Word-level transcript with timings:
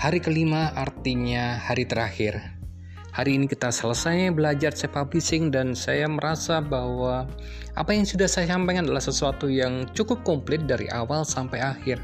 Hari 0.00 0.16
kelima 0.24 0.72
artinya 0.80 1.60
hari 1.60 1.84
terakhir. 1.84 2.40
Hari 3.12 3.36
ini 3.36 3.44
kita 3.44 3.68
selesai 3.68 4.32
belajar 4.32 4.72
self 4.72 4.96
publishing 4.96 5.52
dan 5.52 5.76
saya 5.76 6.08
merasa 6.08 6.64
bahwa 6.64 7.28
apa 7.76 7.90
yang 7.92 8.08
sudah 8.08 8.24
saya 8.24 8.48
sampaikan 8.48 8.88
adalah 8.88 9.04
sesuatu 9.04 9.52
yang 9.52 9.84
cukup 9.92 10.24
komplit 10.24 10.64
dari 10.64 10.88
awal 10.88 11.20
sampai 11.28 11.60
akhir. 11.60 12.00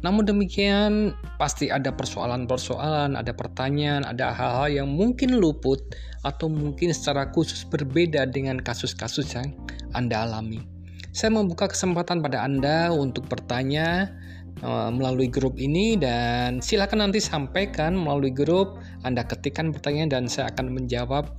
Namun 0.00 0.24
demikian, 0.24 1.12
pasti 1.36 1.68
ada 1.68 1.92
persoalan-persoalan, 1.92 3.12
ada 3.12 3.36
pertanyaan, 3.36 4.08
ada 4.08 4.32
hal-hal 4.32 4.80
yang 4.80 4.88
mungkin 4.88 5.36
luput 5.36 5.84
atau 6.24 6.48
mungkin 6.48 6.96
secara 6.96 7.28
khusus 7.28 7.60
berbeda 7.68 8.24
dengan 8.24 8.56
kasus-kasus 8.56 9.36
yang 9.36 9.52
Anda 9.92 10.24
alami. 10.24 10.64
Saya 11.12 11.36
membuka 11.36 11.68
kesempatan 11.68 12.24
pada 12.24 12.40
Anda 12.40 12.88
untuk 12.88 13.28
bertanya, 13.28 14.16
melalui 14.64 15.30
grup 15.30 15.54
ini 15.56 15.94
dan 15.94 16.58
silakan 16.58 17.08
nanti 17.08 17.22
sampaikan 17.22 17.94
melalui 17.94 18.34
grup 18.34 18.78
Anda 19.06 19.22
ketikkan 19.22 19.70
pertanyaan 19.70 20.10
dan 20.10 20.24
saya 20.26 20.50
akan 20.50 20.74
menjawab 20.74 21.34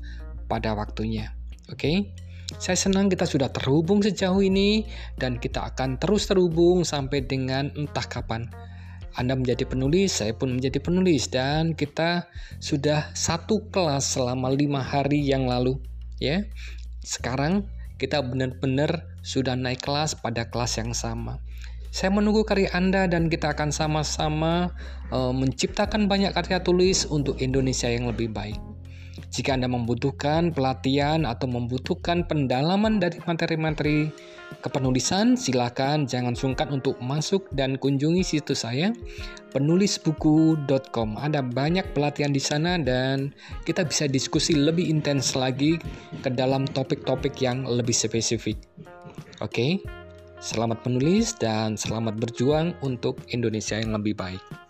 pada 0.47 0.73
waktunya. 0.75 1.35
Oke. 1.69 1.79
Okay? 1.79 1.97
Saya 2.57 2.73
senang 2.73 3.13
kita 3.13 3.29
sudah 3.29 3.53
terhubung 3.53 4.01
sejauh 4.01 4.41
ini 4.41 4.81
dan 5.21 5.37
kita 5.37 5.69
akan 5.69 6.01
terus 6.01 6.25
terhubung 6.25 6.81
sampai 6.81 7.21
dengan 7.21 7.69
entah 7.77 8.01
kapan. 8.09 8.49
Anda 9.13 9.37
menjadi 9.37 9.69
penulis, 9.69 10.17
saya 10.17 10.33
pun 10.33 10.57
menjadi 10.57 10.81
penulis 10.81 11.29
dan 11.29 11.77
kita 11.77 12.25
sudah 12.57 13.13
satu 13.13 13.69
kelas 13.69 14.17
selama 14.17 14.49
lima 14.49 14.81
hari 14.81 15.21
yang 15.21 15.45
lalu. 15.45 15.77
Ya, 16.17 16.49
sekarang 17.05 17.69
kita 18.01 18.25
benar-benar 18.25 19.05
sudah 19.21 19.53
naik 19.53 19.85
kelas 19.85 20.17
pada 20.17 20.49
kelas 20.49 20.81
yang 20.81 20.97
sama. 20.97 21.37
Saya 21.89 22.13
menunggu 22.13 22.45
karya 22.45 22.69
Anda 22.71 23.09
dan 23.09 23.33
kita 23.33 23.57
akan 23.57 23.73
sama-sama 23.73 24.69
uh, 25.09 25.33
menciptakan 25.33 26.05
banyak 26.05 26.33
karya 26.37 26.61
tulis 26.61 27.09
untuk 27.09 27.41
Indonesia 27.41 27.89
yang 27.89 28.05
lebih 28.05 28.29
baik. 28.29 28.61
Jika 29.29 29.53
Anda 29.53 29.69
membutuhkan 29.69 30.55
pelatihan 30.55 31.27
atau 31.27 31.45
membutuhkan 31.45 32.25
pendalaman 32.25 32.97
dari 32.97 33.21
materi-materi 33.21 34.09
kepenulisan, 34.65 35.37
silakan 35.37 36.09
jangan 36.09 36.33
sungkan 36.33 36.73
untuk 36.73 36.97
masuk 36.97 37.45
dan 37.53 37.77
kunjungi 37.77 38.25
situs 38.25 38.65
saya 38.65 38.89
penulisbuku.com. 39.53 41.09
Ada 41.21 41.45
banyak 41.45 41.93
pelatihan 41.93 42.33
di 42.33 42.41
sana 42.41 42.81
dan 42.81 43.29
kita 43.69 43.85
bisa 43.85 44.09
diskusi 44.09 44.57
lebih 44.57 44.89
intens 44.89 45.37
lagi 45.37 45.77
ke 46.25 46.29
dalam 46.33 46.65
topik-topik 46.65 47.37
yang 47.37 47.69
lebih 47.69 47.93
spesifik. 47.93 48.57
Oke. 49.45 49.53
Okay? 49.53 49.98
Selamat 50.39 50.79
menulis 50.87 51.35
dan 51.35 51.75
selamat 51.75 52.15
berjuang 52.15 52.71
untuk 52.79 53.19
Indonesia 53.27 53.75
yang 53.75 53.91
lebih 53.91 54.15
baik. 54.15 54.68